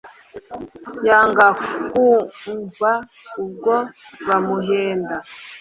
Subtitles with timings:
[1.07, 1.47] Yanga
[1.91, 2.89] kwumva
[3.45, 3.75] ukwo
[4.27, 5.15] bamuhenda